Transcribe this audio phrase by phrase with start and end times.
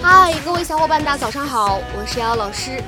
[0.00, 2.82] 嗨，各位小伙伴，大家早上好，我是瑶瑶老师，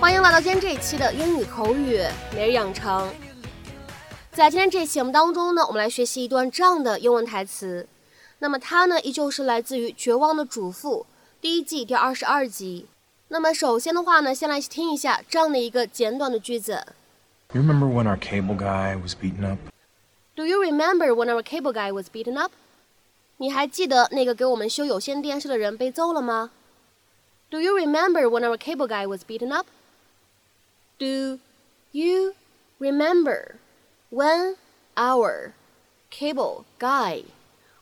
[0.00, 2.00] 欢迎来到今天这一期的英语口语
[2.34, 3.12] 每日养成。
[4.32, 7.86] 在今天这期节目当中呢，我们来学习一段这样的英文台词。
[8.39, 11.05] 那么它呢，依旧是来自于《绝望的主妇》
[11.41, 12.87] 第一季第二十二集。
[13.29, 16.85] 那么首先的话呢，先来听一下这样的一个简短的句子
[17.53, 21.91] You remember when our cable guy was beaten up?：Do you remember when our cable guy
[21.91, 22.51] was beaten up？
[23.37, 26.51] 你还记得那个给我们修有线电视的人被揍了吗？
[27.49, 29.67] Do you remember when our cable guy was beaten up?
[30.97, 31.39] Do
[31.91, 32.33] you
[32.79, 33.55] remember
[34.09, 34.55] when
[34.95, 35.51] our
[36.09, 37.23] cable guy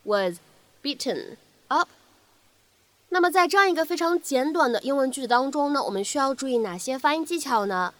[0.06, 0.36] was
[0.82, 1.36] beaten
[1.68, 1.88] up?
[3.08, 7.92] 那么在这样一个非常简短的英文句子当中呢，我们需要注意哪些发音技巧呢？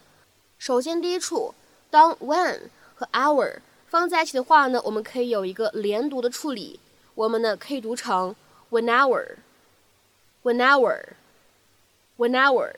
[0.57, 1.53] 首先，第一处，
[1.89, 2.61] 当 when
[2.95, 6.79] 和 our 放在一起的话呢，我们可以有一个连读的处理，
[7.15, 8.35] 我们呢可以读成
[8.69, 12.73] when our，when our，when our。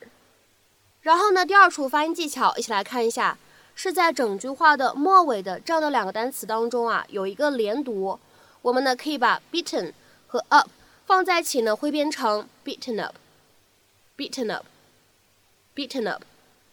[1.02, 3.38] 然后呢，第二处发音技巧，一起来看一下，
[3.74, 8.20] 是在整句话的末尾的这样的两个单词当中啊，有一个连读，
[8.63, 9.93] 我们呢可以把 beaten
[10.27, 10.71] 和 up
[11.07, 16.23] 放在一起呢，会变成 beaten up，beaten up，beaten up。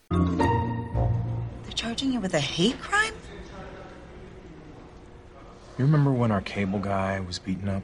[0.09, 3.13] They're charging you with a hate crime?
[5.77, 7.83] You remember when our cable guy was beaten up?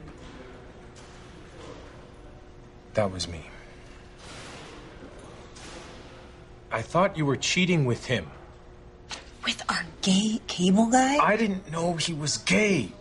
[2.94, 3.50] That was me.
[6.70, 8.26] I thought you were cheating with him.
[9.44, 11.18] With our gay cable guy?
[11.18, 12.92] I didn't know he was gay.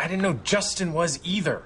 [0.00, 1.62] I didn't know Justin was either.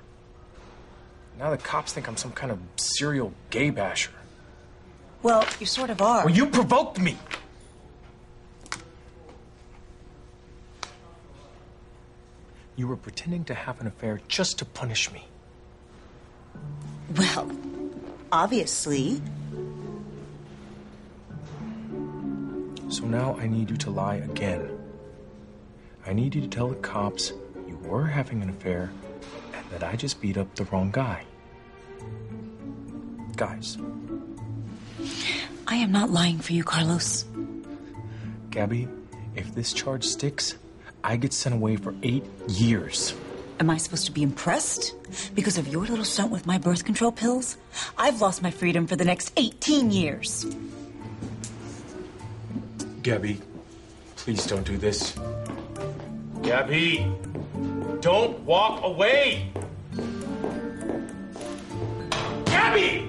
[1.39, 4.11] Now the cops think I'm some kind of serial gay basher.
[5.23, 6.25] Well, you sort of are.
[6.25, 7.17] Well, you provoked me.
[12.75, 15.29] You were pretending to have an affair just to punish me.
[17.17, 17.49] Well,
[18.33, 19.23] obviously.
[22.89, 24.77] So now I need you to lie again.
[26.05, 27.33] I need you to tell the cops
[27.85, 28.91] were having an affair
[29.53, 31.25] and that I just beat up the wrong guy.
[33.37, 33.79] Guys,
[35.67, 37.25] I am not lying for you, Carlos.
[38.51, 38.89] Gabby,
[39.35, 40.57] if this charge sticks,
[41.03, 43.15] I get sent away for eight years.
[43.61, 44.95] Am I supposed to be impressed?
[45.35, 47.57] Because of your little stunt with my birth control pills?
[47.97, 50.47] I've lost my freedom for the next 18 years.
[53.03, 53.41] Gabby,
[54.17, 55.15] please don't do this.
[56.43, 57.07] Gabby,
[58.05, 59.47] don't walk away.
[62.45, 63.07] Gabby!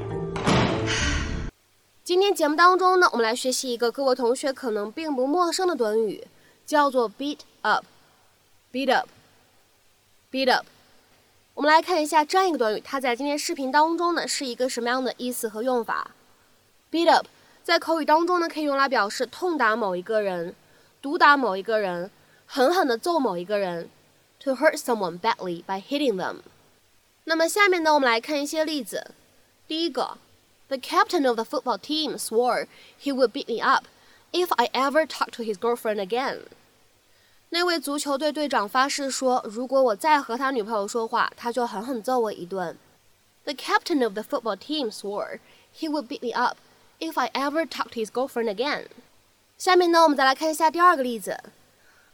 [2.01, 6.25] 今天节目当中呢，我们来学习一个各位同学可能并不陌生的短语，
[6.65, 7.83] 叫做 beat up。
[8.71, 9.09] beat up。
[10.31, 10.65] beat up。
[11.55, 16.11] 我们来看一下这样一个短语，它在今天视频当中呢是一个什么样的意思和用法
[16.89, 17.25] ？beat up
[17.65, 20.55] 在口语当中呢可以用来表示痛打某一个人、
[21.01, 22.09] 毒打某一个人、
[22.45, 23.89] 狠狠地揍某一个人。
[24.44, 26.38] To hurt someone badly by hitting them。
[27.24, 29.12] 那么下面呢，我们来看一些例子。
[29.68, 30.18] 第一个。
[30.68, 32.68] The captain of the football team swore
[33.02, 33.86] he would beat me up
[34.30, 36.42] if I ever talked to his girlfriend again.
[37.48, 42.78] 那位足球队队长发誓说，如果我再和他女朋友说话，他就狠狠揍我一顿。
[43.42, 45.40] The captain of the football team swore
[45.76, 46.58] he would beat me up
[47.00, 48.86] if I ever talked to his girlfriend again.
[49.58, 51.36] 下面呢，我们再来看一下第二个例子。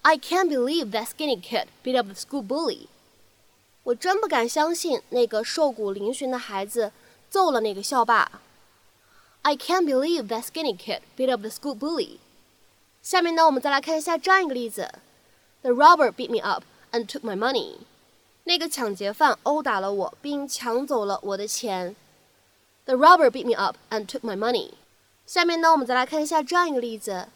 [0.02, 2.86] I can't believe that skinny kid beat up the school bully.
[3.82, 6.92] 我真不敢相信那个瘦骨嶙峋的孩子
[7.30, 8.40] 揍了那个校霸。
[9.42, 12.18] I can't believe that skinny kid beat up the school bully.
[13.02, 14.90] 下面呢，我们再来看一下这样一个例子：
[15.62, 17.76] The robber beat me up and took my money.
[18.44, 21.94] 那个抢劫犯殴打了我，并抢走了我的钱。
[22.84, 24.72] The robber beat me up and took my money.
[25.26, 27.28] 下面呢，我们再来看一下这样一个例子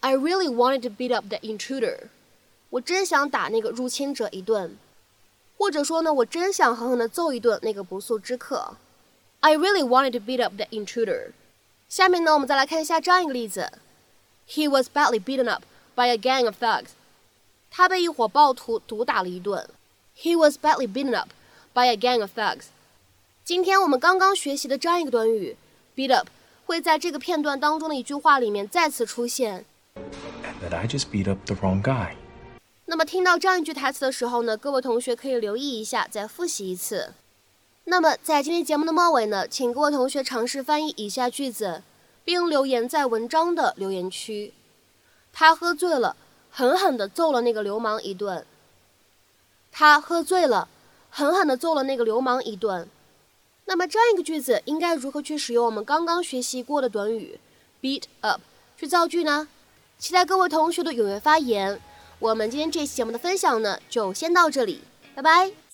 [0.00, 2.08] ：I really wanted to beat up the intruder.
[2.70, 4.76] 我真想打那个入侵者一顿，
[5.56, 8.76] 或者说呢，我真想狠狠地揍一顿那个不速之客。
[9.40, 11.32] I really wanted to beat up the intruder.
[11.88, 13.72] 下面呢，我们再来看一下这样一个例子
[14.48, 15.62] ：He was badly beaten up
[15.94, 16.90] by a gang of thugs.
[17.70, 19.68] 他被一伙暴徒毒打了一顿。
[20.16, 21.30] He was badly beaten up
[21.72, 22.66] by a gang of thugs.
[23.44, 25.56] 今天我们刚刚学习的这样一个短语
[25.96, 26.28] beat up
[26.66, 29.64] 会在这个片段当中的一句话里面再次出现。
[30.44, 32.14] And that I just beat up the wrong guy.
[32.86, 37.12] 那么听到这样一句台词的时候呢，各位同学可以留意一下，再复习一次。
[37.84, 41.82] 那么在今天节目的末尾呢，请各位同学尝试翻译以下句子，
[42.24, 44.52] 并留言在文章的留言区。
[45.32, 46.16] 他喝醉了，
[46.50, 48.44] 狠狠地揍了那个流氓一顿。
[49.70, 50.68] 他喝醉了，
[51.10, 52.88] 狠狠地揍了那个流氓一顿。
[53.66, 57.38] 那么这样一个句子应该如何去使用我们刚刚学习过的短语
[57.82, 58.40] beat up
[58.78, 59.48] 去造句呢？
[59.98, 61.80] 期待各位同学的踊跃发言。
[62.20, 64.82] 我们今天这期节目的分享呢，就先到这里，
[65.14, 65.67] 拜拜。